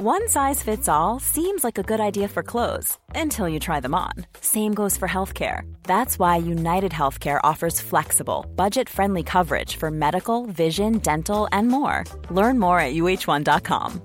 One 0.00 0.28
size 0.28 0.62
fits 0.62 0.88
all 0.88 1.18
seems 1.18 1.64
like 1.64 1.76
a 1.76 1.82
good 1.82 1.98
idea 1.98 2.28
for 2.28 2.44
clothes 2.44 2.96
until 3.16 3.48
you 3.48 3.58
try 3.58 3.80
them 3.80 3.96
on. 3.96 4.12
Same 4.40 4.72
goes 4.72 4.96
for 4.96 5.08
healthcare. 5.08 5.62
That's 5.82 6.20
why 6.20 6.36
United 6.36 6.92
Healthcare 6.92 7.40
offers 7.42 7.80
flexible, 7.80 8.46
budget 8.54 8.88
friendly 8.88 9.24
coverage 9.24 9.74
for 9.74 9.90
medical, 9.90 10.46
vision, 10.46 10.98
dental, 10.98 11.48
and 11.50 11.66
more. 11.66 12.04
Learn 12.30 12.60
more 12.60 12.78
at 12.78 12.94
uh1.com. 12.94 14.00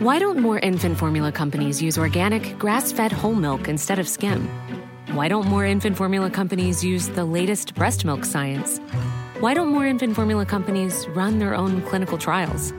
Why 0.00 0.18
don't 0.18 0.40
more 0.40 0.58
infant 0.58 0.98
formula 0.98 1.30
companies 1.30 1.80
use 1.80 1.96
organic, 1.96 2.58
grass 2.58 2.90
fed 2.90 3.12
whole 3.12 3.36
milk 3.36 3.68
instead 3.68 4.00
of 4.00 4.08
skim? 4.08 4.48
Why 5.12 5.28
don't 5.28 5.46
more 5.46 5.64
infant 5.64 5.96
formula 5.96 6.28
companies 6.28 6.82
use 6.82 7.06
the 7.10 7.24
latest 7.24 7.76
breast 7.76 8.04
milk 8.04 8.24
science? 8.24 8.80
Why 9.38 9.54
don't 9.54 9.68
more 9.68 9.86
infant 9.86 10.16
formula 10.16 10.44
companies 10.44 11.06
run 11.10 11.38
their 11.38 11.54
own 11.54 11.82
clinical 11.82 12.18
trials? 12.18 12.72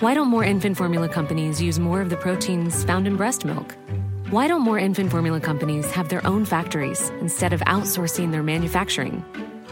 Why 0.00 0.12
don't 0.14 0.28
more 0.28 0.44
infant 0.44 0.76
formula 0.76 1.08
companies 1.08 1.60
use 1.62 1.78
more 1.78 2.00
of 2.02 2.10
the 2.10 2.16
proteins 2.16 2.84
found 2.84 3.06
in 3.06 3.16
breast 3.16 3.44
milk? 3.44 3.74
Why 4.30 4.46
don't 4.48 4.60
more 4.60 4.78
infant 4.78 5.10
formula 5.10 5.40
companies 5.40 5.90
have 5.92 6.08
their 6.08 6.26
own 6.26 6.44
factories 6.44 7.10
instead 7.20 7.52
of 7.52 7.60
outsourcing 7.60 8.30
their 8.32 8.42
manufacturing? 8.42 9.24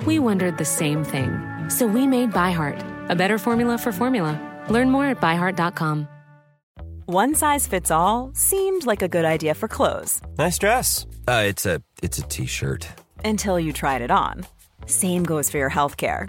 We 0.07 0.19
wondered 0.19 0.57
the 0.59 0.65
same 0.65 1.05
thing. 1.05 1.31
So 1.69 1.87
we 1.87 2.07
made 2.07 2.31
ByHeart, 2.33 3.11
a 3.11 3.15
better 3.15 3.39
formula 3.39 3.77
for 3.79 3.93
formula. 3.93 4.41
Learn 4.71 4.91
more 4.91 5.07
at 5.07 5.21
byheart.com. 5.21 6.09
One 7.06 7.34
size 7.34 7.67
fits 7.67 7.91
all 7.91 8.31
seemed 8.34 8.87
like 8.87 9.03
a 9.03 9.09
good 9.09 9.27
idea 9.27 9.53
for 9.55 9.69
clothes 9.69 10.23
Nice 10.39 10.59
dress. 10.59 11.06
Uh, 11.29 11.43
it's 11.47 11.67
a 11.67 11.83
it's 12.03 12.17
a 12.19 12.23
t-shirt. 12.23 12.89
until 13.25 13.61
you 13.61 13.75
tried 13.75 14.01
it 14.01 14.11
on. 14.11 14.47
Same 14.87 15.23
goes 15.23 15.51
for 15.51 15.59
your 15.59 15.69
healthcare. 15.70 16.29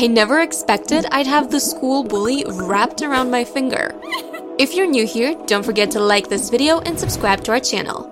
I 0.00 0.06
never 0.06 0.40
expected 0.40 1.04
I'd 1.12 1.26
have 1.26 1.50
the 1.50 1.60
school 1.60 2.02
bully 2.02 2.42
wrapped 2.48 3.02
around 3.02 3.30
my 3.30 3.44
finger. 3.44 3.94
If 4.58 4.74
you're 4.74 4.86
new 4.86 5.06
here, 5.06 5.36
don't 5.44 5.62
forget 5.62 5.90
to 5.90 6.00
like 6.00 6.30
this 6.30 6.48
video 6.48 6.80
and 6.80 6.98
subscribe 6.98 7.44
to 7.44 7.52
our 7.52 7.60
channel. 7.60 8.04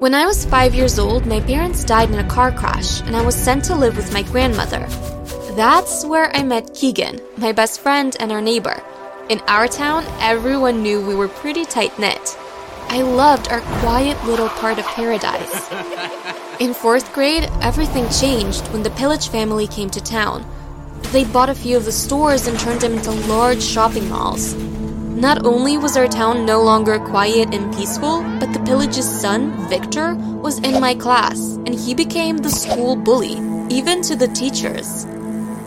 When 0.00 0.12
I 0.12 0.26
was 0.26 0.44
5 0.44 0.74
years 0.74 0.98
old, 0.98 1.24
my 1.24 1.38
parents 1.38 1.84
died 1.84 2.10
in 2.10 2.18
a 2.18 2.28
car 2.28 2.50
crash 2.50 3.00
and 3.02 3.14
I 3.14 3.24
was 3.24 3.36
sent 3.36 3.62
to 3.66 3.76
live 3.76 3.96
with 3.96 4.12
my 4.12 4.22
grandmother. 4.22 4.88
That's 5.54 6.04
where 6.04 6.34
I 6.34 6.42
met 6.42 6.74
Kegan, 6.74 7.20
my 7.36 7.52
best 7.52 7.78
friend 7.78 8.16
and 8.18 8.32
our 8.32 8.42
neighbor. 8.42 8.82
In 9.28 9.38
our 9.46 9.68
town, 9.68 10.04
everyone 10.18 10.82
knew 10.82 11.00
we 11.00 11.14
were 11.14 11.28
pretty 11.28 11.64
tight 11.64 11.96
knit. 11.96 12.36
I 12.88 13.02
loved 13.02 13.52
our 13.52 13.60
quiet 13.78 14.18
little 14.24 14.48
part 14.48 14.80
of 14.80 14.84
paradise. 14.86 15.70
In 16.58 16.74
fourth 16.74 17.14
grade, 17.14 17.48
everything 17.62 18.08
changed 18.10 18.66
when 18.72 18.82
the 18.82 18.96
Pillage 18.98 19.28
family 19.28 19.68
came 19.68 19.90
to 19.90 20.00
town. 20.00 20.44
They 21.12 21.24
bought 21.24 21.48
a 21.48 21.54
few 21.54 21.76
of 21.76 21.84
the 21.84 21.92
stores 21.92 22.46
and 22.46 22.58
turned 22.58 22.80
them 22.80 22.94
into 22.94 23.10
large 23.28 23.62
shopping 23.62 24.08
malls. 24.08 24.54
Not 24.54 25.46
only 25.46 25.78
was 25.78 25.96
our 25.96 26.08
town 26.08 26.44
no 26.44 26.60
longer 26.60 26.98
quiet 26.98 27.54
and 27.54 27.74
peaceful, 27.74 28.22
but 28.40 28.52
the 28.52 28.60
Pillage's 28.60 29.08
son, 29.08 29.52
Victor, 29.68 30.14
was 30.14 30.58
in 30.58 30.80
my 30.80 30.94
class, 30.94 31.38
and 31.66 31.74
he 31.74 31.94
became 31.94 32.38
the 32.38 32.50
school 32.50 32.96
bully, 32.96 33.38
even 33.70 34.02
to 34.02 34.16
the 34.16 34.28
teachers. 34.28 35.06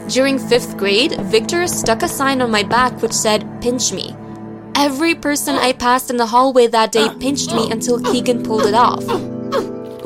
During 0.10 0.38
fifth 0.38 0.78
grade, 0.78 1.20
Victor 1.22 1.66
stuck 1.68 2.04
a 2.04 2.08
sign 2.08 2.42
on 2.42 2.52
my 2.52 2.64
back 2.64 3.02
which 3.02 3.14
said, 3.14 3.62
Pinch 3.62 3.94
me. 3.94 4.16
Every 4.76 5.16
person 5.16 5.56
I 5.56 5.74
passed 5.74 6.10
in 6.10 6.18
the 6.18 6.28
hallway 6.28 6.68
that 6.68 6.92
day 6.92 7.10
pinched 7.20 7.54
me 7.54 7.72
until 7.72 8.00
Kegan 8.00 8.44
pulled 8.44 8.66
it 8.66 8.76
off. 8.76 9.04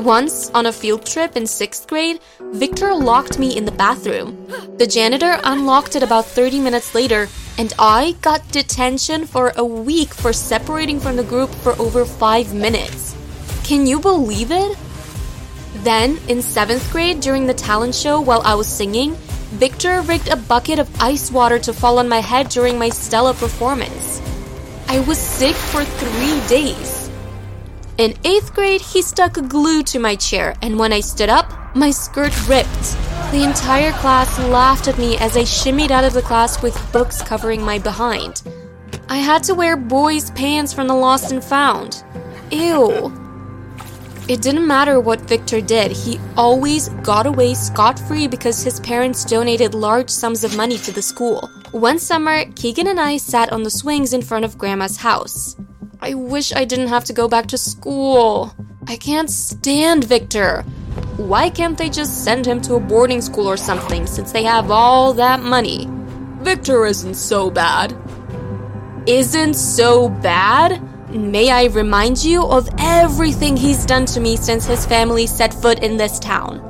Once, 0.02 0.50
on 0.56 0.66
a 0.66 0.74
field 0.74 1.06
trip 1.06 1.38
in 1.38 1.46
sixth 1.46 1.88
grade, 1.88 2.20
Victor 2.54 2.92
locked 2.92 3.38
me 3.38 3.56
in 3.56 3.66
the 3.66 3.72
bathroom. 3.72 4.48
The 4.78 4.88
janitor 4.88 5.40
unlocked 5.44 5.96
it 5.96 6.02
about 6.02 6.26
30 6.26 6.60
minutes 6.60 6.96
later, 6.96 7.30
and 7.60 7.72
I 7.78 8.16
got 8.22 8.52
detention 8.52 9.28
for 9.28 9.54
a 9.56 9.64
week 9.64 10.12
for 10.12 10.34
separating 10.34 11.00
from 11.00 11.18
the 11.18 11.24
group 11.24 11.52
for 11.52 11.80
over 11.80 12.04
five 12.04 12.52
minutes. 12.52 13.16
Can 13.64 13.86
you 13.86 14.00
believe 14.00 14.52
it? 14.52 14.76
Then, 15.84 16.18
in 16.28 16.42
seventh 16.42 16.92
grade, 16.92 17.20
during 17.20 17.46
the 17.46 17.54
talent 17.54 17.94
show 17.94 18.20
while 18.20 18.42
I 18.42 18.56
was 18.56 18.68
singing, 18.68 19.14
Victor 19.60 20.02
rigged 20.02 20.30
a 20.30 20.36
bucket 20.36 20.80
of 20.80 20.90
ice 21.00 21.30
water 21.30 21.60
to 21.60 21.74
fall 21.74 22.00
on 22.00 22.10
my 22.10 22.22
head 22.22 22.50
during 22.50 22.80
my 22.80 22.90
Stella 22.90 23.36
performance. 23.36 24.20
I 24.88 25.00
was 25.02 25.20
sick 25.20 25.56
for 25.56 25.86
three 25.86 26.48
days. 26.48 27.01
In 27.97 28.18
eighth 28.24 28.53
grade, 28.53 28.81
he 28.81 29.02
stuck 29.02 29.34
glue 29.50 29.84
to 29.84 30.00
my 30.00 30.16
chair, 30.16 30.56
and 30.62 30.79
when 30.79 30.94
I 30.94 31.02
stood 31.02 31.29
up, 31.29 31.75
my 31.75 31.91
skirt 31.91 32.34
ripped. 32.47 32.97
The 33.31 33.44
entire 33.44 33.91
class 33.94 34.40
laughed 34.40 34.88
at 34.88 34.97
me 34.97 35.18
as 35.18 35.38
I 35.38 35.41
shimmied 35.41 35.91
out 35.91 36.03
of 36.03 36.13
the 36.13 36.22
class 36.22 36.62
with 36.62 36.91
books 36.91 37.22
covering 37.22 37.62
my 37.62 37.79
behind. 37.79 38.44
I 39.09 39.18
had 39.18 39.44
to 39.44 39.56
wear 39.56 39.75
boys' 39.75 40.31
pants 40.31 40.74
from 40.74 40.88
the 40.88 40.96
Lost 40.96 41.31
and 41.31 41.44
Found. 41.44 42.03
Ew. 42.50 43.13
It 44.28 44.41
didn't 44.41 44.68
matter 44.68 45.00
what 45.00 45.22
Victor 45.22 45.59
did, 45.59 45.91
he 45.91 46.19
always 46.38 46.90
got 47.03 47.25
away 47.25 47.53
scot 47.53 48.00
free 48.00 48.28
because 48.28 48.63
his 48.63 48.79
parents 48.79 49.25
donated 49.25 49.73
large 49.73 50.09
sums 50.09 50.44
of 50.44 50.56
money 50.56 50.78
to 50.78 50.91
the 50.91 51.02
school. 51.02 51.50
One 51.72 52.00
summer, 52.00 52.46
Keegan 52.56 52.88
and 52.88 53.00
I 53.00 53.18
sat 53.18 53.52
on 53.52 53.63
the 53.63 53.69
swings 53.69 54.13
in 54.13 54.22
front 54.22 54.46
of 54.46 54.58
Grandma's 54.58 54.97
house. 54.97 55.56
I 56.04 56.16
wish 56.16 56.52
I 56.52 56.66
didn't 56.66 56.88
have 56.88 57.06
to 57.06 57.14
go 57.14 57.28
back 57.28 57.46
to 57.48 57.60
school. 57.60 58.56
I 58.88 58.96
can't 58.96 59.30
stand 59.30 60.04
Victor. 60.04 60.64
Why 61.18 61.52
can't 61.52 61.78
they 61.78 61.92
just 61.92 62.24
send 62.24 62.44
him 62.44 62.60
to 62.62 62.74
a 62.74 62.80
boarding 62.80 63.22
school 63.22 63.46
or 63.46 63.56
something 63.56 64.08
since 64.08 64.32
they 64.32 64.42
have 64.44 64.72
all 64.72 65.14
that 65.14 65.42
money? 65.42 65.88
Victor 66.42 66.88
isn't 66.88 67.14
so 67.14 67.52
bad. 67.52 67.96
Isn't 69.06 69.54
so 69.54 70.10
bad? 70.10 70.82
May 71.12 71.52
I 71.52 71.66
remind 71.66 72.24
you 72.24 72.46
of 72.46 72.68
everything 72.80 73.56
he's 73.56 73.86
done 73.86 74.08
to 74.08 74.20
me 74.20 74.38
since 74.38 74.66
his 74.66 74.88
family 74.88 75.28
set 75.28 75.54
foot 75.54 75.84
in 75.84 75.98
this 75.98 76.18
town. 76.18 76.68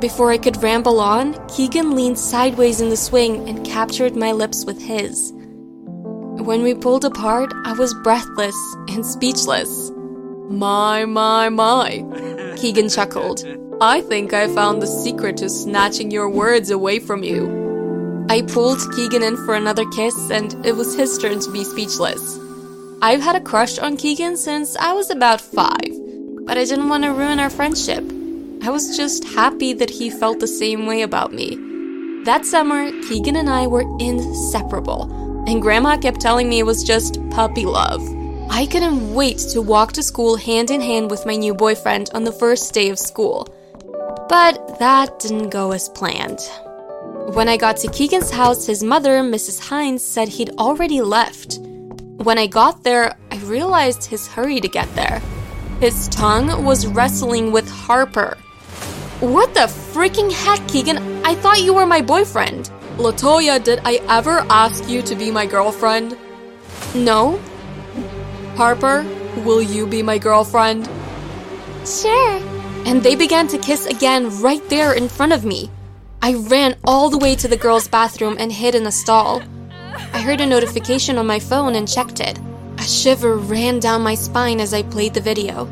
Before 0.00 0.32
I 0.32 0.38
could 0.38 0.60
ramble 0.60 0.98
on, 0.98 1.34
Kegan 1.46 1.94
leaned 1.94 2.18
sideways 2.18 2.80
in 2.80 2.90
the 2.90 2.96
swing 2.96 3.48
and 3.48 3.64
captured 3.64 4.16
my 4.16 4.32
lips 4.32 4.64
with 4.64 4.82
his. 4.82 5.32
When 6.42 6.64
we 6.64 6.74
pulled 6.74 7.04
apart, 7.04 7.52
I 7.64 7.72
was 7.72 7.94
breathless 7.94 8.56
and 8.88 9.06
speechless. 9.06 9.92
My, 10.50 11.04
my, 11.04 11.48
my, 11.48 12.04
Kegan 12.56 12.88
chuckled. 12.88 13.44
I 13.80 14.00
think 14.00 14.32
I 14.32 14.52
found 14.52 14.82
the 14.82 14.88
secret 14.88 15.36
to 15.36 15.48
snatching 15.48 16.10
your 16.10 16.28
words 16.28 16.70
away 16.70 16.98
from 16.98 17.22
you. 17.22 18.26
I 18.28 18.42
pulled 18.42 18.80
Kegan 18.96 19.22
in 19.22 19.36
for 19.46 19.54
another 19.54 19.88
kiss, 19.90 20.16
and 20.32 20.66
it 20.66 20.74
was 20.74 20.96
his 20.96 21.16
turn 21.16 21.38
to 21.38 21.52
be 21.52 21.62
speechless. 21.62 22.40
I've 23.00 23.22
had 23.22 23.36
a 23.36 23.40
crush 23.40 23.78
on 23.78 23.96
Kegan 23.96 24.36
since 24.36 24.74
I 24.74 24.94
was 24.94 25.10
about 25.10 25.40
five, 25.40 25.92
but 26.44 26.58
I 26.58 26.64
didn't 26.64 26.88
want 26.88 27.04
to 27.04 27.12
ruin 27.12 27.38
our 27.38 27.50
friendship. 27.50 28.02
I 28.64 28.70
was 28.70 28.96
just 28.96 29.22
happy 29.22 29.74
that 29.74 29.90
he 29.90 30.10
felt 30.10 30.40
the 30.40 30.48
same 30.48 30.86
way 30.86 31.02
about 31.02 31.32
me. 31.32 31.56
That 32.24 32.44
summer, 32.44 32.90
Kegan 33.02 33.36
and 33.36 33.48
I 33.48 33.68
were 33.68 33.86
inseparable, 34.00 35.21
and 35.46 35.62
Grandma 35.62 35.96
kept 35.96 36.20
telling 36.20 36.48
me 36.48 36.58
it 36.58 36.66
was 36.66 36.84
just 36.84 37.18
puppy 37.30 37.64
love. 37.64 38.02
I 38.50 38.66
couldn't 38.66 39.14
wait 39.14 39.38
to 39.52 39.62
walk 39.62 39.92
to 39.92 40.02
school 40.02 40.36
hand 40.36 40.70
in 40.70 40.80
hand 40.80 41.10
with 41.10 41.24
my 41.24 41.36
new 41.36 41.54
boyfriend 41.54 42.10
on 42.14 42.24
the 42.24 42.32
first 42.32 42.74
day 42.74 42.90
of 42.90 42.98
school. 42.98 43.48
But 44.28 44.78
that 44.78 45.18
didn't 45.18 45.50
go 45.50 45.72
as 45.72 45.88
planned. 45.88 46.40
When 47.34 47.48
I 47.48 47.56
got 47.56 47.78
to 47.78 47.90
Kegan's 47.90 48.30
house, 48.30 48.66
his 48.66 48.82
mother, 48.82 49.22
Mrs. 49.22 49.58
Hines, 49.58 50.04
said 50.04 50.28
he'd 50.28 50.50
already 50.58 51.00
left. 51.00 51.60
When 52.18 52.36
I 52.38 52.46
got 52.46 52.82
there, 52.84 53.16
I 53.30 53.38
realized 53.38 54.04
his 54.04 54.28
hurry 54.28 54.60
to 54.60 54.68
get 54.68 54.94
there. 54.94 55.20
His 55.80 56.08
tongue 56.08 56.62
was 56.62 56.86
wrestling 56.86 57.52
with 57.52 57.68
Harper. 57.68 58.36
What 59.20 59.54
the 59.54 59.60
freaking 59.92 60.30
heck, 60.30 60.66
Kegan? 60.68 61.24
I 61.24 61.34
thought 61.36 61.62
you 61.62 61.74
were 61.74 61.86
my 61.86 62.02
boyfriend. 62.02 62.70
Latoya, 62.98 63.62
did 63.62 63.80
I 63.84 64.00
ever 64.08 64.44
ask 64.50 64.88
you 64.88 65.00
to 65.02 65.14
be 65.14 65.30
my 65.30 65.46
girlfriend? 65.46 66.16
No. 66.94 67.40
Harper, 68.54 69.06
will 69.44 69.62
you 69.62 69.86
be 69.86 70.02
my 70.02 70.18
girlfriend? 70.18 70.88
Sure. 71.86 72.40
And 72.84 73.02
they 73.02 73.16
began 73.16 73.48
to 73.48 73.58
kiss 73.58 73.86
again 73.86 74.40
right 74.40 74.62
there 74.68 74.92
in 74.92 75.08
front 75.08 75.32
of 75.32 75.44
me. 75.44 75.70
I 76.20 76.34
ran 76.34 76.76
all 76.84 77.08
the 77.08 77.18
way 77.18 77.34
to 77.36 77.48
the 77.48 77.56
girls' 77.56 77.88
bathroom 77.88 78.36
and 78.38 78.52
hid 78.52 78.74
in 78.74 78.86
a 78.86 78.92
stall. 78.92 79.42
I 80.12 80.20
heard 80.20 80.42
a 80.42 80.46
notification 80.46 81.16
on 81.16 81.26
my 81.26 81.38
phone 81.38 81.74
and 81.76 81.88
checked 81.88 82.20
it. 82.20 82.38
A 82.78 82.82
shiver 82.82 83.36
ran 83.36 83.80
down 83.80 84.02
my 84.02 84.14
spine 84.14 84.60
as 84.60 84.74
I 84.74 84.82
played 84.82 85.14
the 85.14 85.20
video. 85.20 85.66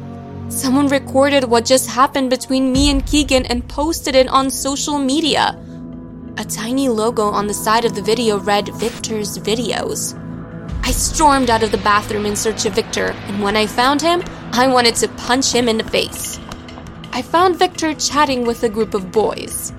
Someone 0.49 0.89
recorded 0.89 1.45
what 1.45 1.67
just 1.67 1.91
happened 1.91 2.31
between 2.31 2.73
me 2.73 2.91
and 2.91 3.05
Kegan 3.07 3.47
and 3.47 3.69
posted 3.69 4.15
it 4.17 4.29
on 4.29 4.51
social 4.51 4.99
media. 4.99 5.57
A 6.41 6.45
tiny 6.45 6.89
logo 6.89 7.25
on 7.25 7.49
the 7.49 7.53
side 7.53 7.85
of 7.85 7.95
the 7.95 8.01
video 8.01 8.39
read 8.39 8.75
Victor's 8.77 9.37
Videos. 9.37 10.17
I 10.83 10.91
stormed 10.91 11.51
out 11.51 11.63
of 11.63 11.71
the 11.71 11.77
bathroom 11.77 12.25
in 12.25 12.35
search 12.35 12.65
of 12.65 12.73
Victor, 12.73 13.09
and 13.27 13.43
when 13.43 13.59
I 13.59 13.67
found 13.67 14.01
him, 14.01 14.23
I 14.53 14.67
wanted 14.67 14.95
to 14.97 15.09
punch 15.09 15.53
him 15.53 15.69
in 15.69 15.77
the 15.77 15.85
face. 15.85 16.41
I 17.13 17.21
found 17.21 17.59
Victor 17.59 17.93
chatting 17.93 18.47
with 18.47 18.65
a 18.65 18.71
group 18.71 18.95
of 18.95 19.13
boys. 19.13 19.75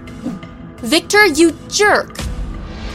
Victor, 0.83 1.25
you 1.25 1.57
jerk! 1.67 2.15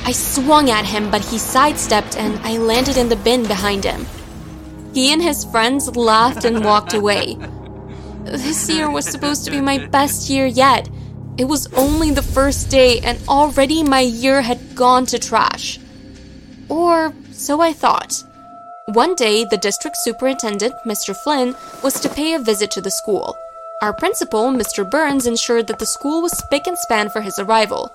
I 0.05 0.13
swung 0.13 0.71
at 0.71 0.87
him, 0.87 1.11
but 1.11 1.25
he 1.25 1.37
sidestepped 1.37 2.17
and 2.17 2.39
I 2.47 2.59
landed 2.59 2.97
in 2.97 3.09
the 3.09 3.17
bin 3.17 3.49
behind 3.49 3.83
him. 3.83 4.07
He 4.95 5.13
and 5.13 5.21
his 5.21 5.45
friends 5.45 5.97
laughed 5.97 6.45
and 6.45 6.65
walked 6.65 6.95
away. 6.95 7.37
This 8.23 8.71
year 8.71 8.89
was 8.89 9.07
supposed 9.07 9.45
to 9.45 9.51
be 9.51 9.61
my 9.61 9.85
best 9.89 10.31
year 10.31 10.47
yet. 10.47 10.89
It 11.39 11.45
was 11.45 11.67
only 11.75 12.11
the 12.11 12.23
first 12.23 12.71
day, 12.71 13.01
and 13.01 13.19
already 13.29 13.83
my 13.83 14.01
year 14.01 14.41
had 14.41 14.75
gone 14.75 15.05
to 15.07 15.19
trash. 15.19 15.79
Or 16.69 17.13
so 17.31 17.61
I 17.61 17.73
thought. 17.73 18.25
One 18.87 19.15
day, 19.15 19.45
the 19.45 19.59
district 19.59 19.97
superintendent, 19.99 20.75
Mr. 20.87 21.15
Flynn, 21.15 21.55
was 21.83 22.01
to 22.01 22.09
pay 22.09 22.35
a 22.35 22.39
visit 22.39 22.71
to 22.73 22.81
the 22.81 22.91
school. 22.91 23.37
Our 23.83 23.93
principal, 23.93 24.45
Mr. 24.45 24.89
Burns, 24.89 25.27
ensured 25.27 25.67
that 25.67 25.79
the 25.79 25.87
school 25.87 26.23
was 26.23 26.33
spick 26.33 26.67
and 26.67 26.79
span 26.79 27.11
for 27.11 27.21
his 27.21 27.39
arrival. 27.39 27.93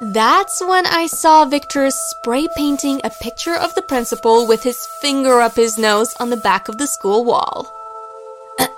That's 0.00 0.62
when 0.62 0.86
I 0.86 1.08
saw 1.08 1.44
Victor 1.44 1.90
spray 1.90 2.48
painting 2.56 3.00
a 3.02 3.10
picture 3.10 3.56
of 3.56 3.74
the 3.74 3.82
principal 3.82 4.46
with 4.46 4.62
his 4.62 4.86
finger 5.02 5.40
up 5.40 5.56
his 5.56 5.76
nose 5.76 6.14
on 6.20 6.30
the 6.30 6.36
back 6.36 6.68
of 6.68 6.78
the 6.78 6.86
school 6.86 7.24
wall. 7.24 7.74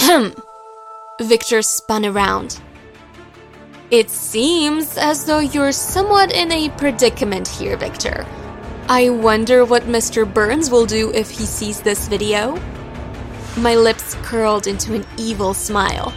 Victor 1.20 1.62
spun 1.62 2.06
around. 2.06 2.60
It 3.90 4.08
seems 4.08 4.96
as 4.96 5.24
though 5.24 5.40
you're 5.40 5.72
somewhat 5.72 6.30
in 6.32 6.52
a 6.52 6.68
predicament 6.68 7.48
here, 7.48 7.76
Victor. 7.76 8.24
I 8.88 9.10
wonder 9.10 9.64
what 9.64 9.82
Mr. 9.82 10.32
Burns 10.32 10.70
will 10.70 10.86
do 10.86 11.10
if 11.12 11.28
he 11.28 11.44
sees 11.44 11.80
this 11.80 12.06
video. 12.06 12.56
My 13.56 13.74
lips 13.74 14.14
curled 14.22 14.68
into 14.68 14.94
an 14.94 15.04
evil 15.18 15.54
smile. 15.54 16.14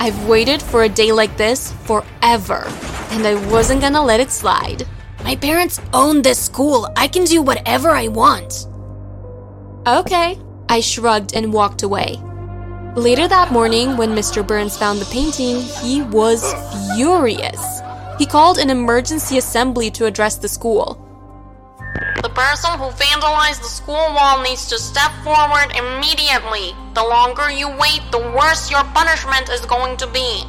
I've 0.00 0.26
waited 0.26 0.62
for 0.62 0.84
a 0.84 0.88
day 0.88 1.12
like 1.12 1.36
this 1.36 1.72
forever, 1.84 2.64
and 3.10 3.26
I 3.26 3.34
wasn't 3.50 3.82
gonna 3.82 4.02
let 4.02 4.20
it 4.20 4.30
slide. 4.30 4.86
My 5.22 5.36
parents 5.36 5.82
own 5.92 6.22
this 6.22 6.38
school. 6.38 6.88
I 6.96 7.08
can 7.08 7.24
do 7.24 7.42
whatever 7.42 7.90
I 7.90 8.08
want. 8.08 8.68
Okay, 9.86 10.40
I 10.70 10.80
shrugged 10.80 11.34
and 11.36 11.52
walked 11.52 11.82
away. 11.82 12.22
Later 12.96 13.26
that 13.26 13.50
morning, 13.50 13.96
when 13.96 14.10
Mr. 14.10 14.46
Burns 14.46 14.76
found 14.76 14.98
the 14.98 15.06
painting, 15.06 15.62
he 15.82 16.02
was 16.02 16.44
furious. 16.94 17.80
He 18.18 18.26
called 18.26 18.58
an 18.58 18.68
emergency 18.68 19.38
assembly 19.38 19.90
to 19.92 20.04
address 20.04 20.36
the 20.36 20.46
school. 20.46 20.98
The 22.20 22.28
person 22.28 22.78
who 22.78 22.90
vandalized 22.90 23.62
the 23.62 23.72
school 23.72 23.94
wall 23.94 24.42
needs 24.42 24.68
to 24.68 24.78
step 24.78 25.10
forward 25.24 25.72
immediately. 25.74 26.76
The 26.92 27.02
longer 27.02 27.50
you 27.50 27.70
wait, 27.70 28.02
the 28.10 28.18
worse 28.36 28.70
your 28.70 28.84
punishment 28.92 29.48
is 29.48 29.64
going 29.64 29.96
to 29.96 30.06
be. 30.08 30.44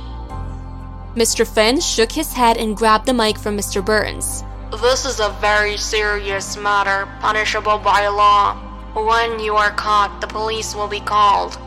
Mr. 1.15 1.47
Finn 1.47 1.79
shook 1.79 2.11
his 2.11 2.33
head 2.33 2.57
and 2.57 2.75
grabbed 2.75 3.05
the 3.05 3.13
mic 3.13 3.39
from 3.39 3.57
Mr. 3.57 3.83
Burns. 3.83 4.43
This 4.81 5.05
is 5.05 5.21
a 5.21 5.29
very 5.39 5.77
serious 5.77 6.57
matter, 6.57 7.07
punishable 7.21 7.77
by 7.77 8.09
law. 8.09 8.55
When 8.95 9.39
you 9.39 9.55
are 9.55 9.71
caught, 9.71 10.19
the 10.19 10.27
police 10.27 10.75
will 10.75 10.89
be 10.89 10.99
called. 10.99 11.57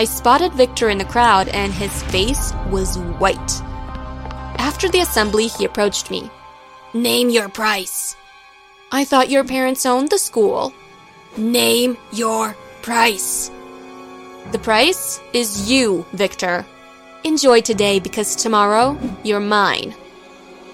I 0.00 0.04
spotted 0.04 0.54
Victor 0.54 0.88
in 0.88 0.96
the 0.96 1.04
crowd, 1.04 1.48
and 1.48 1.74
his 1.74 2.02
face 2.04 2.54
was 2.70 2.96
white. 3.20 3.52
After 4.58 4.88
the 4.88 5.00
assembly, 5.00 5.48
he 5.48 5.66
approached 5.66 6.10
me. 6.10 6.30
Name 6.94 7.28
your 7.28 7.50
price. 7.50 8.16
I 8.90 9.04
thought 9.04 9.28
your 9.28 9.44
parents 9.44 9.84
owned 9.84 10.08
the 10.08 10.16
school. 10.16 10.72
Name 11.36 11.98
your 12.12 12.56
price. 12.80 13.50
The 14.52 14.58
price 14.58 15.20
is 15.34 15.70
you, 15.70 16.06
Victor. 16.14 16.64
Enjoy 17.24 17.60
today 17.60 18.00
because 18.00 18.34
tomorrow 18.34 18.98
you're 19.22 19.38
mine. 19.38 19.94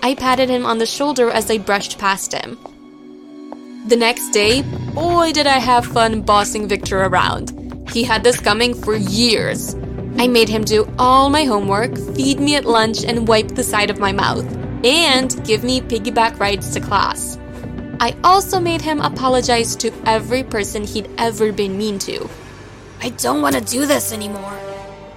I 0.04 0.14
patted 0.14 0.48
him 0.48 0.64
on 0.64 0.78
the 0.78 0.86
shoulder 0.86 1.30
as 1.30 1.50
I 1.50 1.58
brushed 1.58 1.98
past 1.98 2.32
him. 2.32 2.56
The 3.88 3.96
next 3.96 4.30
day, 4.30 4.62
boy, 4.94 5.32
did 5.32 5.48
I 5.48 5.58
have 5.58 5.84
fun 5.84 6.22
bossing 6.22 6.68
Victor 6.68 7.02
around. 7.02 7.65
He 7.92 8.04
had 8.04 8.24
this 8.24 8.40
coming 8.40 8.74
for 8.74 8.94
years. 8.94 9.74
I 10.18 10.28
made 10.28 10.48
him 10.48 10.64
do 10.64 10.90
all 10.98 11.30
my 11.30 11.44
homework, 11.44 11.96
feed 12.14 12.40
me 12.40 12.56
at 12.56 12.64
lunch, 12.64 13.04
and 13.04 13.28
wipe 13.28 13.48
the 13.48 13.62
side 13.62 13.90
of 13.90 13.98
my 13.98 14.12
mouth, 14.12 14.46
and 14.84 15.44
give 15.44 15.62
me 15.62 15.80
piggyback 15.80 16.38
rides 16.40 16.72
to 16.72 16.80
class. 16.80 17.38
I 18.00 18.14
also 18.24 18.60
made 18.60 18.82
him 18.82 19.00
apologize 19.00 19.76
to 19.76 19.92
every 20.04 20.42
person 20.42 20.84
he'd 20.84 21.08
ever 21.16 21.52
been 21.52 21.78
mean 21.78 21.98
to. 22.00 22.28
I 23.00 23.10
don't 23.10 23.40
want 23.40 23.54
to 23.54 23.60
do 23.60 23.86
this 23.86 24.12
anymore. 24.12 24.58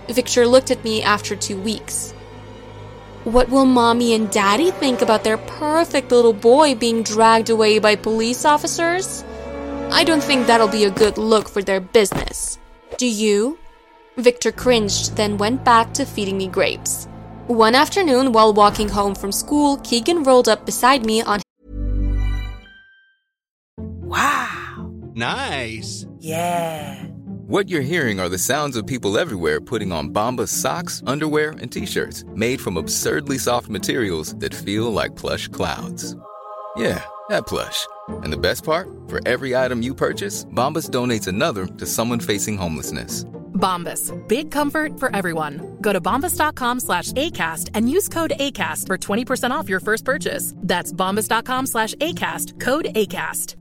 Victor 0.07 0.47
looked 0.47 0.71
at 0.71 0.83
me 0.83 1.01
after 1.01 1.35
two 1.35 1.59
weeks. 1.59 2.13
What 3.25 3.49
will 3.49 3.65
mommy 3.65 4.13
and 4.13 4.31
daddy 4.31 4.71
think 4.71 5.01
about 5.01 5.23
their 5.23 5.37
perfect 5.37 6.11
little 6.11 6.33
boy 6.33 6.75
being 6.75 7.03
dragged 7.03 7.49
away 7.49 7.79
by 7.79 7.95
police 7.95 8.45
officers? 8.45 9.25
I 9.91 10.03
don't 10.03 10.23
think 10.23 10.47
that'll 10.47 10.67
be 10.69 10.85
a 10.85 10.91
good 10.91 11.17
look 11.17 11.49
for 11.49 11.61
their 11.61 11.81
business. 11.81 12.58
Do 12.99 13.07
you? 13.07 13.57
Victor 14.17 14.51
cringed, 14.51 15.15
then 15.15 15.37
went 15.37 15.63
back 15.63 15.93
to 15.93 16.03
feeding 16.03 16.37
me 16.37 16.49
grapes. 16.49 17.07
One 17.47 17.73
afternoon, 17.73 18.33
while 18.33 18.51
walking 18.51 18.89
home 18.89 19.15
from 19.15 19.31
school, 19.31 19.77
Keegan 19.85 20.23
rolled 20.23 20.49
up 20.49 20.65
beside 20.65 21.05
me 21.05 21.21
on. 21.21 21.39
Wow. 23.77 24.91
Nice. 25.15 26.05
Yeah. 26.19 27.05
What 27.47 27.69
you're 27.69 27.89
hearing 27.93 28.19
are 28.19 28.27
the 28.27 28.37
sounds 28.37 28.75
of 28.75 28.85
people 28.85 29.17
everywhere 29.17 29.61
putting 29.61 29.93
on 29.93 30.09
Bombas 30.09 30.49
socks, 30.49 31.01
underwear, 31.07 31.51
and 31.51 31.71
t-shirts 31.71 32.25
made 32.35 32.59
from 32.59 32.75
absurdly 32.75 33.37
soft 33.37 33.69
materials 33.69 34.35
that 34.39 34.53
feel 34.53 34.91
like 34.91 35.15
plush 35.15 35.47
clouds. 35.47 36.17
Yeah, 36.75 37.01
that 37.29 37.47
plush. 37.47 37.87
And 38.23 38.33
the 38.33 38.37
best 38.37 38.63
part? 38.63 38.89
For 39.07 39.19
every 39.27 39.55
item 39.55 39.81
you 39.81 39.95
purchase, 39.95 40.45
Bombas 40.45 40.89
donates 40.89 41.27
another 41.27 41.65
to 41.65 41.85
someone 41.85 42.19
facing 42.19 42.57
homelessness. 42.57 43.25
Bombas. 43.53 44.11
Big 44.27 44.51
comfort 44.51 44.99
for 44.99 45.13
everyone. 45.15 45.77
Go 45.81 45.91
to 45.93 45.99
bombas.com 46.01 46.79
slash 46.79 47.11
ACAST 47.13 47.69
and 47.73 47.89
use 47.89 48.07
code 48.07 48.31
ACAST 48.39 48.87
for 48.87 48.97
20% 48.97 49.51
off 49.51 49.69
your 49.69 49.81
first 49.81 50.05
purchase. 50.05 50.53
That's 50.57 50.93
bombas.com 50.93 51.65
slash 51.67 51.93
ACAST. 51.95 52.59
Code 52.59 52.85
ACAST. 52.95 53.55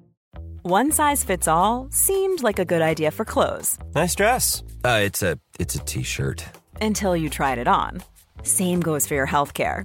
One 0.62 0.92
size 0.92 1.24
fits 1.24 1.48
all 1.48 1.88
seemed 1.90 2.42
like 2.42 2.58
a 2.58 2.64
good 2.64 2.82
idea 2.82 3.10
for 3.10 3.24
clothes. 3.24 3.78
Nice 3.94 4.14
dress. 4.14 4.62
Uh, 4.84 5.00
it's 5.02 5.22
a 5.22 5.38
it's 5.58 5.74
a 5.76 5.78
t-shirt. 5.78 6.44
Until 6.82 7.16
you 7.16 7.30
tried 7.30 7.58
it 7.58 7.68
on. 7.68 8.02
Same 8.42 8.80
goes 8.80 9.06
for 9.06 9.14
your 9.14 9.26
healthcare. 9.26 9.84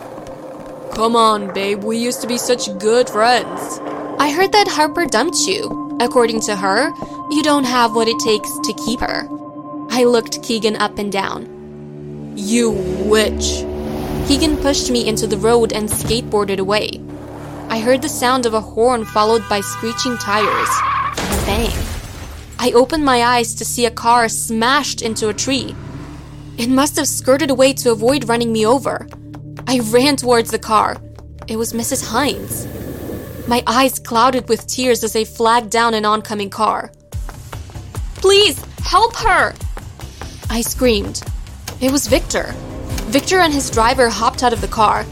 Come 0.93 1.15
on, 1.15 1.53
babe, 1.53 1.83
we 1.83 1.97
used 1.97 2.21
to 2.21 2.27
be 2.27 2.37
such 2.37 2.77
good 2.77 3.09
friends. 3.09 3.79
I 4.19 4.29
heard 4.29 4.51
that 4.51 4.67
Harper 4.67 5.05
dumped 5.05 5.47
you. 5.47 5.97
According 5.99 6.41
to 6.41 6.55
her, 6.55 6.91
you 7.31 7.41
don't 7.41 7.63
have 7.63 7.95
what 7.95 8.07
it 8.07 8.19
takes 8.19 8.49
to 8.49 8.73
keep 8.85 8.99
her. 8.99 9.27
I 9.89 10.03
looked 10.03 10.43
Kegan 10.43 10.75
up 10.75 10.97
and 10.99 11.11
down. 11.11 12.33
You 12.35 12.71
witch. 12.71 13.63
Kegan 14.27 14.57
pushed 14.57 14.91
me 14.91 15.07
into 15.07 15.27
the 15.27 15.37
road 15.37 15.71
and 15.71 15.89
skateboarded 15.89 16.59
away. 16.59 17.01
I 17.69 17.79
heard 17.79 18.01
the 18.01 18.09
sound 18.09 18.45
of 18.45 18.53
a 18.53 18.61
horn 18.61 19.05
followed 19.05 19.47
by 19.49 19.61
screeching 19.61 20.17
tires. 20.17 20.69
A 21.15 21.45
bang. 21.45 21.71
I 22.59 22.71
opened 22.73 23.05
my 23.05 23.23
eyes 23.23 23.55
to 23.55 23.65
see 23.65 23.85
a 23.85 23.91
car 23.91 24.29
smashed 24.29 25.01
into 25.01 25.29
a 25.29 25.33
tree. 25.33 25.73
It 26.57 26.69
must 26.69 26.97
have 26.97 27.07
skirted 27.07 27.49
away 27.49 27.73
to 27.73 27.91
avoid 27.91 28.29
running 28.29 28.51
me 28.51 28.65
over. 28.65 29.07
I 29.71 29.79
ran 29.89 30.17
towards 30.17 30.51
the 30.51 30.59
car. 30.59 30.97
It 31.47 31.55
was 31.55 31.71
Mrs. 31.71 32.05
Hines. 32.05 32.67
My 33.47 33.63
eyes 33.65 33.99
clouded 33.99 34.49
with 34.49 34.67
tears 34.67 35.01
as 35.01 35.15
I 35.15 35.23
flagged 35.23 35.69
down 35.69 35.93
an 35.93 36.03
oncoming 36.03 36.49
car. 36.49 36.91
Please, 38.15 38.61
help 38.83 39.15
her! 39.15 39.53
I 40.49 40.59
screamed. 40.59 41.21
It 41.79 41.89
was 41.89 42.07
Victor. 42.07 42.53
Victor 43.15 43.39
and 43.39 43.53
his 43.53 43.71
driver 43.71 44.09
hopped 44.09 44.43
out 44.43 44.51
of 44.51 44.59
the 44.59 44.67
car. 44.67 45.05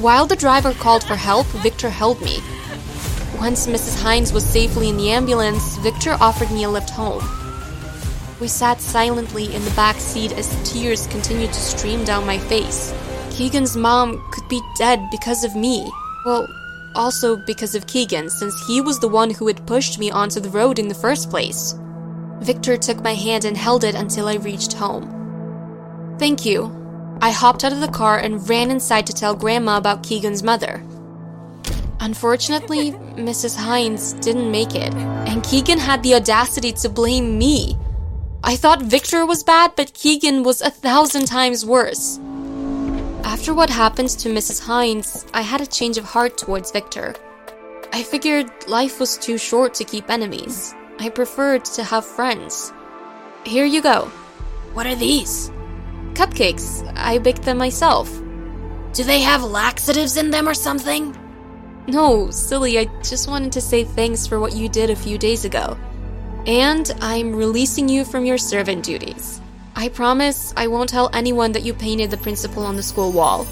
While 0.00 0.24
the 0.24 0.36
driver 0.36 0.72
called 0.72 1.04
for 1.04 1.16
help, 1.16 1.46
Victor 1.48 1.90
held 1.90 2.22
me. 2.22 2.38
Once 3.38 3.66
Mrs. 3.66 4.02
Hines 4.02 4.32
was 4.32 4.42
safely 4.42 4.88
in 4.88 4.96
the 4.96 5.10
ambulance, 5.10 5.76
Victor 5.76 6.16
offered 6.18 6.50
me 6.50 6.64
a 6.64 6.70
lift 6.70 6.88
home. 6.88 7.22
We 8.40 8.48
sat 8.48 8.80
silently 8.80 9.54
in 9.54 9.62
the 9.66 9.70
back 9.72 9.96
seat 9.96 10.32
as 10.32 10.48
tears 10.64 11.06
continued 11.08 11.52
to 11.52 11.60
stream 11.60 12.04
down 12.04 12.24
my 12.24 12.38
face. 12.38 12.94
Kegan's 13.38 13.76
mom 13.76 14.20
could 14.32 14.48
be 14.48 14.60
dead 14.76 15.00
because 15.12 15.44
of 15.44 15.54
me. 15.54 15.88
Well, 16.26 16.48
also 16.96 17.36
because 17.36 17.76
of 17.76 17.86
Kegan, 17.86 18.28
since 18.30 18.66
he 18.66 18.80
was 18.80 18.98
the 18.98 19.06
one 19.06 19.30
who 19.30 19.46
had 19.46 19.64
pushed 19.64 19.96
me 19.96 20.10
onto 20.10 20.40
the 20.40 20.50
road 20.50 20.80
in 20.80 20.88
the 20.88 20.94
first 20.96 21.30
place. 21.30 21.78
Victor 22.40 22.76
took 22.76 23.00
my 23.00 23.14
hand 23.14 23.44
and 23.44 23.56
held 23.56 23.84
it 23.84 23.94
until 23.94 24.26
I 24.26 24.38
reached 24.38 24.72
home. 24.72 26.16
Thank 26.18 26.44
you. 26.44 26.74
I 27.22 27.30
hopped 27.30 27.62
out 27.62 27.72
of 27.72 27.78
the 27.78 27.86
car 27.86 28.18
and 28.18 28.48
ran 28.48 28.72
inside 28.72 29.06
to 29.06 29.12
tell 29.12 29.36
Grandma 29.36 29.76
about 29.76 30.02
Kegan's 30.02 30.42
mother. 30.42 30.82
Unfortunately, 32.00 32.90
Mrs. 33.14 33.54
Hines 33.56 34.14
didn't 34.14 34.50
make 34.50 34.74
it, 34.74 34.92
and 35.28 35.44
Kegan 35.44 35.78
had 35.78 36.02
the 36.02 36.16
audacity 36.16 36.72
to 36.72 36.88
blame 36.88 37.38
me. 37.38 37.78
I 38.42 38.56
thought 38.56 38.82
Victor 38.82 39.24
was 39.24 39.44
bad, 39.44 39.74
but 39.76 39.94
Kegan 39.94 40.42
was 40.42 40.60
a 40.60 40.70
thousand 40.70 41.26
times 41.26 41.64
worse. 41.64 42.18
After 43.24 43.54
what 43.54 43.70
happened 43.70 44.10
to 44.10 44.28
Mrs. 44.28 44.60
Hines, 44.60 45.26
I 45.34 45.42
had 45.42 45.60
a 45.60 45.66
change 45.66 45.98
of 45.98 46.04
heart 46.04 46.38
towards 46.38 46.70
Victor. 46.70 47.14
I 47.92 48.02
figured 48.02 48.50
life 48.68 49.00
was 49.00 49.16
too 49.16 49.38
short 49.38 49.74
to 49.74 49.84
keep 49.84 50.10
enemies. 50.10 50.74
I 50.98 51.08
preferred 51.08 51.64
to 51.66 51.84
have 51.84 52.04
friends. 52.04 52.72
Here 53.44 53.64
you 53.64 53.82
go. 53.82 54.10
What 54.74 54.86
are 54.86 54.94
these? 54.94 55.50
Cupcakes. 56.14 56.90
I 56.96 57.18
baked 57.18 57.42
them 57.42 57.58
myself. 57.58 58.10
Do 58.92 59.04
they 59.04 59.20
have 59.20 59.42
laxatives 59.42 60.16
in 60.16 60.30
them 60.30 60.48
or 60.48 60.54
something? 60.54 61.16
No, 61.86 62.30
silly, 62.30 62.78
I 62.78 62.84
just 63.02 63.28
wanted 63.28 63.52
to 63.52 63.60
say 63.60 63.84
thanks 63.84 64.26
for 64.26 64.40
what 64.40 64.54
you 64.54 64.68
did 64.68 64.90
a 64.90 64.96
few 64.96 65.16
days 65.16 65.44
ago. 65.44 65.76
And 66.46 66.90
I'm 67.00 67.34
releasing 67.34 67.88
you 67.88 68.04
from 68.04 68.24
your 68.24 68.38
servant 68.38 68.84
duties. 68.84 69.40
I 69.78 69.88
promise 69.88 70.52
I 70.56 70.66
won't 70.66 70.90
tell 70.90 71.08
anyone 71.12 71.52
that 71.52 71.62
you 71.62 71.72
painted 71.72 72.10
the 72.10 72.16
principal 72.16 72.64
on 72.64 72.74
the 72.74 72.82
school 72.82 73.12
wall. 73.12 73.46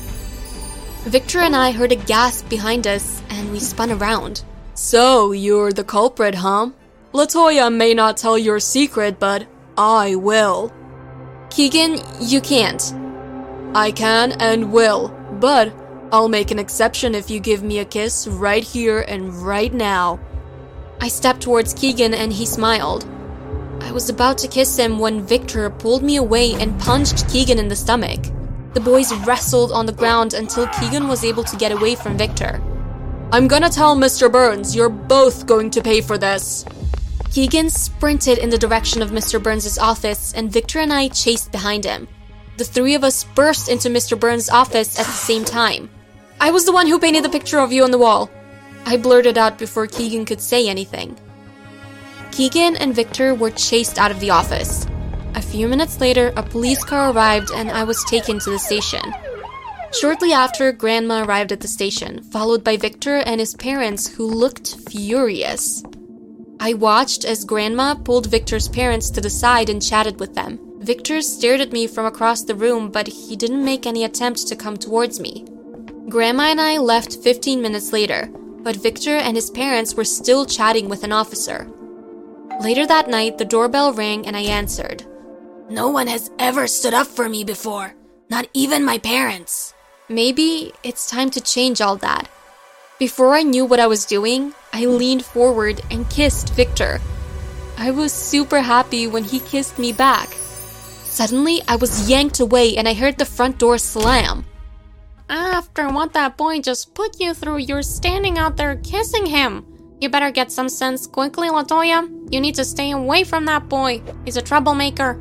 Victor 1.05 1.39
and 1.39 1.55
I 1.55 1.71
heard 1.71 1.93
a 1.93 1.95
gasp 1.95 2.49
behind 2.49 2.85
us, 2.89 3.23
and 3.31 3.53
we 3.53 3.61
spun 3.61 3.93
around. 3.93 4.43
So, 4.75 5.31
you're 5.31 5.73
the 5.73 5.85
culprit, 5.85 6.35
huh? 6.35 6.71
Latoya 7.13 7.73
may 7.73 7.95
not 7.95 8.17
tell 8.17 8.37
your 8.37 8.59
secret, 8.59 9.21
but 9.21 9.47
I 9.79 10.17
will. 10.17 10.73
Kegan, 11.51 12.01
you 12.21 12.41
can't. 12.41 12.83
I 13.77 13.93
can 13.93 14.33
and 14.33 14.73
will, 14.73 15.15
but 15.39 15.73
I'll 16.11 16.29
make 16.29 16.51
an 16.51 16.59
exception 16.59 17.15
if 17.15 17.31
you 17.31 17.39
give 17.39 17.63
me 17.63 17.79
a 17.79 17.85
kiss 17.85 18.27
right 18.27 18.65
here 18.65 19.03
and 19.07 19.33
right 19.33 19.73
now. 19.73 20.19
I 21.01 21.07
stepped 21.07 21.43
towards 21.43 21.73
Kegan 21.73 22.15
and 22.15 22.33
he 22.33 22.47
smiled. 22.47 23.07
I 23.87 23.93
was 23.93 24.11
about 24.11 24.37
to 24.39 24.49
kiss 24.49 24.77
him 24.77 24.99
when 24.99 25.25
Victor 25.25 25.71
pulled 25.71 26.03
me 26.03 26.17
away 26.17 26.55
and 26.55 26.79
punched 26.81 27.31
Kegan 27.31 27.61
in 27.61 27.69
the 27.69 27.77
stomach. 27.77 28.21
The 28.75 28.81
boys 28.81 29.15
wrestled 29.25 29.71
on 29.71 29.87
the 29.87 29.93
ground 29.93 30.35
until 30.35 30.67
Kegan 30.67 31.07
was 31.07 31.25
able 31.25 31.45
to 31.45 31.57
get 31.57 31.71
away 31.71 31.95
from 31.95 32.19
Victor. 32.19 32.61
I'm 33.31 33.47
gonna 33.47 33.71
tell 33.71 33.97
Mr. 33.97 34.31
Burns 34.31 34.75
you're 34.75 34.89
both 34.89 35.47
going 35.47 35.71
to 35.71 35.81
pay 35.81 36.01
for 36.01 36.19
this. 36.19 36.65
Kegan 37.31 37.71
sprinted 37.71 38.39
in 38.39 38.51
the 38.51 38.59
direction 38.59 39.03
of 39.03 39.13
Mr. 39.13 39.41
Burns' 39.41 39.79
office, 39.79 40.35
and 40.35 40.53
Victor 40.53 40.81
and 40.81 40.93
I 40.93 41.07
chased 41.07 41.53
behind 41.53 41.85
him. 41.85 42.09
The 42.57 42.65
three 42.65 42.97
of 42.97 43.05
us 43.05 43.23
burst 43.37 43.69
into 43.69 43.89
Mr. 43.89 44.19
Burns' 44.19 44.51
office 44.51 44.99
at 44.99 45.07
the 45.07 45.13
same 45.13 45.45
time. 45.45 45.91
I 46.41 46.51
was 46.51 46.67
the 46.67 46.73
one 46.73 46.89
who 46.89 46.99
painted 46.99 47.23
the 47.23 47.29
picture 47.29 47.61
of 47.61 47.73
you 47.73 47.85
on 47.85 47.93
the 47.93 47.99
wall. 47.99 48.31
I 48.85 48.97
blurted 48.97 49.39
out 49.39 49.59
before 49.59 49.87
Kegan 49.87 50.25
could 50.25 50.41
say 50.41 50.69
anything. 50.69 51.17
Kegan 52.37 52.77
and 52.77 52.95
Victor 52.95 53.35
were 53.35 53.51
chased 53.51 53.99
out 53.99 54.11
of 54.11 54.21
the 54.21 54.29
office. 54.29 54.87
A 55.37 55.41
few 55.41 55.67
minutes 55.67 56.03
later, 56.03 56.35
a 56.37 56.43
police 56.43 56.85
car 56.85 57.11
arrived 57.11 57.51
and 57.51 57.71
I 57.71 57.83
was 57.83 58.05
taken 58.05 58.39
to 58.41 58.51
the 58.51 58.59
station. 58.59 59.01
Shortly 59.99 60.35
after, 60.35 60.71
Grandma 60.71 61.25
arrived 61.25 61.51
at 61.51 61.61
the 61.61 61.67
station, 61.67 62.23
followed 62.25 62.63
by 62.63 62.77
Victor 62.77 63.17
and 63.25 63.41
his 63.41 63.55
parents, 63.55 64.07
who 64.07 64.27
looked 64.27 64.77
furious. 64.91 65.83
I 66.61 66.75
watched 66.75 67.25
as 67.25 67.47
Grandma 67.47 67.95
pulled 67.95 68.27
Victor's 68.27 68.69
parents 68.69 69.09
to 69.13 69.23
the 69.23 69.31
side 69.31 69.71
and 69.71 69.81
chatted 69.81 70.21
with 70.21 70.35
them. 70.35 70.59
Victor 70.81 71.23
stared 71.23 71.63
at 71.63 71.73
me 71.73 71.87
from 71.87 72.05
across 72.05 72.43
the 72.43 72.55
room, 72.55 72.91
but 72.91 73.07
he 73.07 73.37
didn't 73.37 73.65
make 73.65 73.87
any 73.87 74.05
attempt 74.05 74.47
to 74.49 74.57
come 74.57 74.77
towards 74.77 75.19
me. 75.21 75.47
Grandma 76.11 76.51
and 76.51 76.61
I 76.61 76.77
left 76.77 77.17
15 77.17 77.63
minutes 77.63 77.95
later, 77.95 78.29
but 78.63 78.77
Victor 78.77 79.17
and 79.17 79.37
his 79.37 79.49
parents 79.49 79.95
were 79.95 80.05
still 80.05 80.45
chatting 80.45 80.91
with 80.91 81.03
an 81.03 81.13
officer. 81.13 81.67
Later 82.61 82.87
that 82.87 83.09
night, 83.09 83.37
the 83.37 83.45
doorbell 83.45 83.93
rang 83.93 84.27
and 84.27 84.37
I 84.37 84.41
answered. 84.41 85.05
No 85.69 85.89
one 85.89 86.07
has 86.07 86.31
ever 86.39 86.67
stood 86.67 86.95
up 86.95 87.07
for 87.07 87.29
me 87.29 87.45
before, 87.45 87.95
not 88.31 88.49
even 88.55 88.85
my 88.85 88.99
parents. 88.99 89.75
Maybe 90.09 90.73
it's 90.83 91.11
time 91.11 91.31
to 91.31 91.41
change 91.41 91.81
all 91.81 91.97
that. 91.97 92.31
Before 92.99 93.35
I 93.35 93.43
knew 93.43 93.67
what 93.67 93.81
I 93.81 93.87
was 93.87 94.07
doing, 94.07 94.55
I 94.73 94.87
leaned 94.87 95.25
forward 95.25 95.83
and 95.91 96.09
kissed 96.09 96.55
Victor. 96.55 97.01
I 97.77 97.91
was 97.91 98.13
super 98.13 98.61
happy 98.61 99.07
when 99.07 99.25
he 99.25 99.41
kissed 99.41 99.79
me 99.79 99.93
back. 99.93 100.33
Suddenly, 101.05 101.61
I 101.69 101.77
was 101.77 102.09
yanked 102.09 102.41
away 102.41 102.77
and 102.77 102.89
I 102.89 102.95
heard 102.95 103.19
the 103.19 103.27
front 103.27 103.59
door 103.59 103.77
slam. 103.77 104.47
After 105.29 105.89
what 105.91 106.15
that 106.15 106.37
boy 106.39 106.61
just 106.61 106.95
put 106.95 107.21
you 107.21 107.35
through, 107.35 107.59
you're 107.59 107.83
standing 107.83 108.39
out 108.39 108.57
there 108.57 108.77
kissing 108.77 109.27
him. 109.27 109.67
You 109.99 110.11
better 110.11 110.31
get 110.31 110.53
some 110.53 110.69
sense 110.69 111.07
quickly, 111.07 111.49
Latoya. 111.49 112.07
You 112.31 112.41
need 112.41 112.55
to 112.57 112.65
stay 112.65 112.91
away 112.91 113.25
from 113.25 113.47
that 113.47 113.69
boy. 113.69 114.03
He's 114.27 114.37
a 114.37 114.43
troublemaker. 114.43 115.15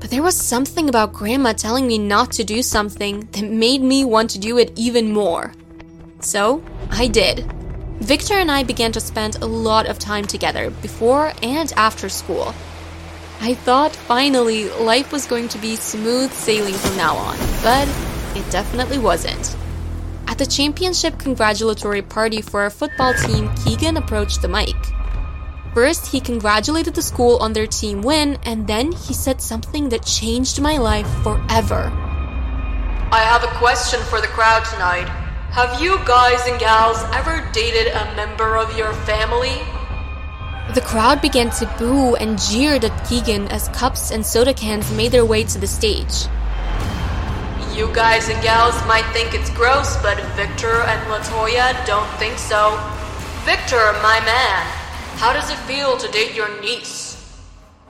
But 0.00 0.10
there 0.10 0.22
was 0.22 0.36
something 0.36 0.88
about 0.88 1.12
Grandma 1.12 1.52
telling 1.52 1.86
me 1.86 1.98
not 1.98 2.32
to 2.32 2.44
do 2.44 2.62
something 2.62 3.28
that 3.32 3.44
made 3.44 3.82
me 3.82 4.04
want 4.04 4.30
to 4.30 4.38
do 4.38 4.56
it 4.56 4.72
even 4.76 5.12
more. 5.12 5.52
So, 6.20 6.62
I 6.90 7.08
did. 7.08 7.44
Victor 8.00 8.34
and 8.34 8.50
I 8.50 8.64
began 8.64 8.92
to 8.92 9.00
spend 9.00 9.36
a 9.36 9.46
lot 9.46 9.86
of 9.86 9.98
time 9.98 10.24
together 10.24 10.70
before 10.70 11.34
and 11.42 11.70
after 11.76 12.08
school. 12.08 12.54
I 13.40 13.52
thought 13.52 13.94
finally 13.94 14.70
life 14.70 15.12
was 15.12 15.26
going 15.26 15.48
to 15.48 15.58
be 15.58 15.76
smooth 15.76 16.32
sailing 16.32 16.74
from 16.74 16.96
now 16.96 17.16
on, 17.16 17.36
but 17.62 17.86
it 18.34 18.50
definitely 18.50 18.98
wasn't. 18.98 19.56
At 20.34 20.38
the 20.38 20.46
championship 20.46 21.16
congratulatory 21.16 22.02
party 22.02 22.42
for 22.42 22.62
our 22.62 22.70
football 22.70 23.14
team, 23.14 23.54
Kegan 23.54 23.96
approached 23.96 24.42
the 24.42 24.48
mic. 24.48 24.74
First, 25.72 26.10
he 26.10 26.18
congratulated 26.18 26.92
the 26.92 27.02
school 27.02 27.36
on 27.36 27.52
their 27.52 27.68
team 27.68 28.02
win, 28.02 28.38
and 28.42 28.66
then 28.66 28.90
he 28.90 29.14
said 29.14 29.40
something 29.40 29.90
that 29.90 30.04
changed 30.04 30.60
my 30.60 30.76
life 30.76 31.06
forever. 31.22 31.88
I 33.12 33.20
have 33.22 33.44
a 33.44 33.58
question 33.58 34.00
for 34.10 34.20
the 34.20 34.26
crowd 34.26 34.64
tonight. 34.64 35.06
Have 35.52 35.80
you 35.80 35.98
guys 36.04 36.44
and 36.48 36.58
gals 36.58 37.00
ever 37.14 37.48
dated 37.52 37.92
a 37.92 38.16
member 38.16 38.56
of 38.56 38.76
your 38.76 38.92
family? 39.06 39.54
The 40.74 40.82
crowd 40.84 41.22
began 41.22 41.50
to 41.50 41.72
boo 41.78 42.16
and 42.16 42.40
jeered 42.40 42.84
at 42.84 43.08
Kegan 43.08 43.46
as 43.52 43.68
cups 43.68 44.10
and 44.10 44.26
soda 44.26 44.52
cans 44.52 44.90
made 44.90 45.12
their 45.12 45.24
way 45.24 45.44
to 45.44 45.60
the 45.60 45.68
stage. 45.68 46.26
You 47.74 47.92
guys 47.92 48.28
and 48.28 48.40
gals 48.40 48.76
might 48.86 49.04
think 49.12 49.34
it's 49.34 49.50
gross, 49.50 50.00
but 50.00 50.16
Victor 50.36 50.82
and 50.82 51.00
Latoya 51.10 51.84
don't 51.84 52.08
think 52.20 52.38
so. 52.38 52.70
Victor, 53.42 53.92
my 54.00 54.20
man, 54.24 54.62
how 55.16 55.32
does 55.32 55.50
it 55.50 55.56
feel 55.66 55.96
to 55.96 56.08
date 56.12 56.36
your 56.36 56.60
niece? 56.60 57.20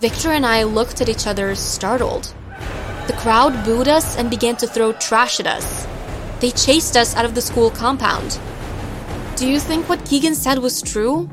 Victor 0.00 0.30
and 0.30 0.46
I 0.46 0.62
looked 0.62 1.02
at 1.02 1.10
each 1.10 1.26
other, 1.26 1.54
startled. 1.54 2.34
The 3.08 3.12
crowd 3.18 3.62
booed 3.66 3.88
us 3.88 4.16
and 4.16 4.30
began 4.30 4.56
to 4.56 4.66
throw 4.66 4.94
trash 4.94 5.38
at 5.38 5.46
us. 5.46 5.86
They 6.40 6.50
chased 6.50 6.96
us 6.96 7.14
out 7.14 7.26
of 7.26 7.34
the 7.34 7.42
school 7.42 7.70
compound. 7.70 8.40
Do 9.36 9.46
you 9.46 9.60
think 9.60 9.86
what 9.90 10.06
Kegan 10.06 10.34
said 10.34 10.60
was 10.60 10.80
true? 10.80 11.28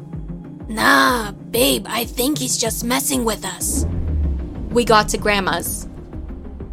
Nah, 0.67 1.31
babe, 1.31 1.85
I 1.87 2.03
think 2.03 2.37
he's 2.37 2.57
just 2.57 2.83
messing 2.83 3.23
with 3.23 3.45
us. 3.45 3.85
We 4.71 4.83
got 4.83 5.07
to 5.09 5.17
Grandma's. 5.17 5.87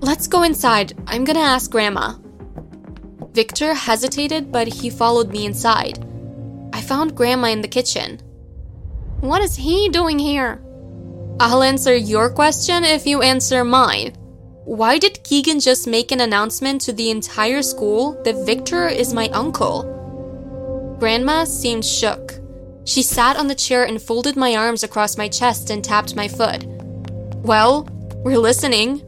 Let's 0.00 0.28
go 0.28 0.45
inside. 0.45 0.97
I'm 1.07 1.25
gonna 1.25 1.40
ask 1.40 1.71
Grandma. 1.71 2.14
Victor 3.33 3.75
hesitated, 3.75 4.52
but 4.52 4.69
he 4.69 4.90
followed 4.90 5.31
me 5.31 5.45
inside. 5.45 5.99
I 6.73 6.81
found 6.81 7.17
Grandma 7.17 7.49
in 7.49 7.62
the 7.62 7.69
kitchen. 7.69 8.21
What 9.21 9.43
is 9.43 9.57
he 9.57 9.88
doing 9.88 10.19
here? 10.19 10.62
I'll 11.40 11.62
answer 11.62 11.97
your 11.97 12.31
question 12.31 12.85
if 12.85 13.07
you 13.07 13.23
answer 13.23 13.64
mine. 13.64 14.14
Why 14.64 14.99
did 14.99 15.25
Kegan 15.25 15.61
just 15.61 15.87
make 15.87 16.12
an 16.12 16.21
announcement 16.21 16.81
to 16.83 16.93
the 16.93 17.11
entire 17.11 17.62
school 17.62 18.21
that 18.25 18.47
Victor 18.47 18.87
is 18.87 19.14
my 19.14 19.28
uncle? 19.31 20.97
Grandma 21.00 21.45
seemed 21.45 21.85
shook. 21.85 22.35
She 22.85 23.02
sat 23.02 23.37
on 23.37 23.49
the 23.49 23.55
chair 23.55 23.85
and 23.85 24.00
folded 24.00 24.37
my 24.37 24.57
arms 24.57 24.83
across 24.83 25.17
my 25.19 25.28
chest 25.28 25.71
and 25.71 25.83
tapped 25.83 26.14
my 26.14 26.28
foot. 26.28 26.64
Well, 27.43 27.88
we're 28.25 28.38
listening. 28.38 29.08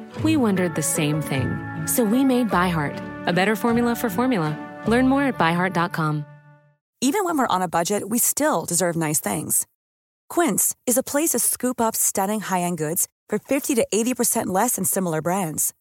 We 0.23 0.37
wondered 0.37 0.75
the 0.75 0.83
same 0.83 1.21
thing. 1.21 1.49
So 1.85 2.03
we 2.03 2.23
made 2.23 2.49
ByHeart, 2.49 3.27
a 3.27 3.33
better 3.33 3.55
formula 3.55 3.95
for 3.95 4.09
formula. 4.09 4.57
Learn 4.87 5.07
more 5.07 5.23
at 5.23 5.37
byheart.com. 5.37 6.25
Even 7.03 7.23
when 7.25 7.35
we're 7.35 7.47
on 7.47 7.63
a 7.63 7.67
budget, 7.67 8.09
we 8.09 8.19
still 8.19 8.65
deserve 8.65 8.95
nice 8.95 9.19
things. 9.19 9.65
Quince 10.29 10.75
is 10.85 10.97
a 10.97 11.03
place 11.03 11.31
to 11.31 11.39
scoop 11.39 11.81
up 11.81 11.95
stunning 11.95 12.41
high 12.41 12.61
end 12.61 12.77
goods 12.77 13.07
for 13.27 13.39
50 13.39 13.73
to 13.75 13.87
80% 13.91 14.47
less 14.47 14.75
than 14.75 14.85
similar 14.85 15.21
brands. 15.21 15.73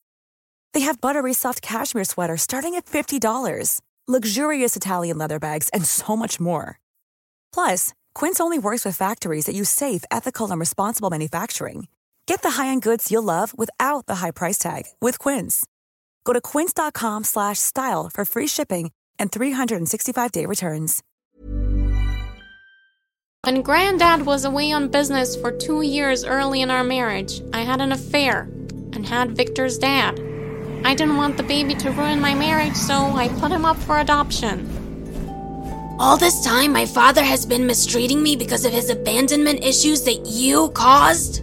They 0.73 0.81
have 0.81 1.01
buttery 1.01 1.35
soft 1.35 1.61
cashmere 1.61 2.05
sweaters 2.05 2.43
starting 2.43 2.75
at 2.75 2.87
$50, 2.87 3.81
luxurious 4.09 4.77
Italian 4.77 5.19
leather 5.19 5.39
bags, 5.39 5.69
and 5.75 5.85
so 5.85 6.17
much 6.17 6.41
more. 6.41 6.79
Plus, 7.53 7.93
Quince 8.15 8.41
only 8.41 8.59
works 8.59 8.85
with 8.85 8.97
factories 8.97 9.45
that 9.45 9.55
use 9.55 9.69
safe, 9.69 10.05
ethical, 10.11 10.51
and 10.51 10.59
responsible 10.59 11.11
manufacturing. 11.11 11.89
Get 12.31 12.43
the 12.43 12.63
high-end 12.63 12.83
goods 12.83 13.11
you'll 13.11 13.25
love 13.25 13.59
without 13.59 14.07
the 14.07 14.21
high 14.23 14.31
price 14.31 14.57
tag 14.57 14.85
with 15.01 15.19
Quince. 15.19 15.67
Go 16.25 16.33
to 16.33 16.41
quince.com/style 16.41 18.11
for 18.15 18.25
free 18.25 18.47
shipping 18.47 18.93
and 19.19 19.33
365-day 19.33 20.47
returns. 20.47 21.03
When 23.43 23.63
Granddad 23.63 24.23
was 24.27 24.45
away 24.45 24.71
on 24.71 24.91
business 24.91 25.35
for 25.35 25.51
two 25.51 25.83
years 25.83 26.25
early 26.25 26.61
in 26.61 26.71
our 26.71 26.85
marriage, 26.85 27.43
I 27.53 27.63
had 27.63 27.81
an 27.81 27.91
affair 27.91 28.43
and 28.93 29.05
had 29.05 29.37
Victor's 29.37 29.77
dad. 29.77 30.15
I 30.85 30.95
didn't 30.95 31.17
want 31.17 31.37
the 31.37 31.43
baby 31.43 31.75
to 31.83 31.91
ruin 31.91 32.21
my 32.21 32.35
marriage, 32.35 32.77
so 32.77 32.95
I 32.95 33.27
put 33.41 33.51
him 33.51 33.65
up 33.65 33.77
for 33.77 33.99
adoption. 33.99 34.71
All 35.99 36.17
this 36.17 36.45
time, 36.45 36.73
my 36.73 36.87
father 36.87 37.25
has 37.25 37.45
been 37.45 37.67
mistreating 37.67 38.23
me 38.23 38.37
because 38.37 38.65
of 38.65 38.73
his 38.73 38.89
abandonment 38.89 39.65
issues 39.65 40.03
that 40.05 40.27
you 40.27 40.71
caused? 40.71 41.43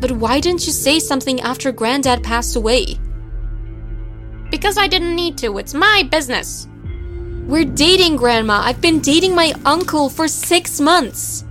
But 0.00 0.12
why 0.12 0.40
didn't 0.40 0.66
you 0.66 0.72
say 0.72 0.98
something 0.98 1.40
after 1.42 1.72
Granddad 1.72 2.22
passed 2.22 2.56
away? 2.56 2.98
Because 4.50 4.78
I 4.78 4.88
didn't 4.88 5.14
need 5.14 5.36
to. 5.38 5.58
It's 5.58 5.74
my 5.74 6.08
business. 6.10 6.66
We're 7.46 7.64
dating, 7.64 8.16
Grandma. 8.16 8.60
I've 8.64 8.80
been 8.80 9.00
dating 9.00 9.34
my 9.34 9.52
uncle 9.64 10.08
for 10.08 10.26
six 10.26 10.80
months. 10.80 11.44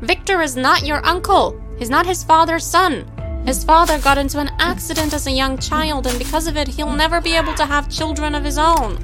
Victor 0.00 0.42
is 0.42 0.56
not 0.56 0.84
your 0.84 1.04
uncle. 1.06 1.60
He's 1.78 1.90
not 1.90 2.06
his 2.06 2.24
father's 2.24 2.66
son. 2.66 3.10
His 3.46 3.62
father 3.62 3.98
got 3.98 4.18
into 4.18 4.40
an 4.40 4.50
accident 4.58 5.12
as 5.12 5.26
a 5.26 5.30
young 5.30 5.58
child, 5.58 6.06
and 6.06 6.18
because 6.18 6.46
of 6.46 6.56
it, 6.56 6.68
he'll 6.68 6.92
never 6.92 7.20
be 7.20 7.34
able 7.34 7.54
to 7.54 7.66
have 7.66 7.90
children 7.90 8.34
of 8.34 8.44
his 8.44 8.58
own. 8.58 8.98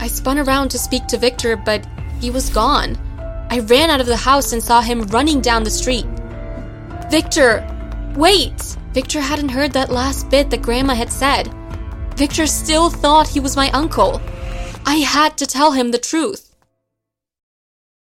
I 0.00 0.08
spun 0.08 0.38
around 0.38 0.70
to 0.70 0.78
speak 0.78 1.06
to 1.08 1.18
Victor, 1.18 1.56
but 1.56 1.86
he 2.20 2.30
was 2.30 2.50
gone. 2.50 2.98
I 3.50 3.60
ran 3.60 3.90
out 3.90 4.00
of 4.00 4.06
the 4.06 4.16
house 4.16 4.52
and 4.52 4.62
saw 4.62 4.80
him 4.80 5.02
running 5.08 5.40
down 5.40 5.64
the 5.64 5.70
street. 5.70 6.06
Victor! 7.10 7.66
Wait! 8.16 8.76
Victor 8.92 9.20
hadn't 9.20 9.48
heard 9.48 9.72
that 9.72 9.90
last 9.90 10.30
bit 10.30 10.50
that 10.50 10.62
Grandma 10.62 10.94
had 10.94 11.12
said. 11.12 11.52
Victor 12.16 12.46
still 12.46 12.90
thought 12.90 13.28
he 13.28 13.40
was 13.40 13.56
my 13.56 13.70
uncle. 13.70 14.22
I 14.86 14.96
had 14.96 15.36
to 15.38 15.46
tell 15.46 15.72
him 15.72 15.90
the 15.90 15.98
truth. 15.98 16.53